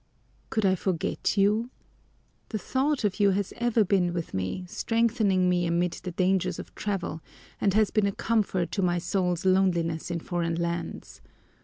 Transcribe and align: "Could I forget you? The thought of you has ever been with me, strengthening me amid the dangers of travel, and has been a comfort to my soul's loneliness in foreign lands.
"Could 0.49 0.65
I 0.65 0.73
forget 0.73 1.37
you? 1.37 1.69
The 2.49 2.57
thought 2.57 3.03
of 3.03 3.19
you 3.19 3.29
has 3.37 3.53
ever 3.57 3.83
been 3.83 4.13
with 4.15 4.33
me, 4.33 4.65
strengthening 4.67 5.47
me 5.47 5.67
amid 5.67 5.91
the 5.93 6.09
dangers 6.09 6.57
of 6.57 6.73
travel, 6.73 7.21
and 7.59 7.75
has 7.75 7.91
been 7.91 8.07
a 8.07 8.11
comfort 8.11 8.71
to 8.71 8.81
my 8.81 8.97
soul's 8.97 9.45
loneliness 9.45 10.09
in 10.09 10.19
foreign 10.19 10.55
lands. 10.55 11.21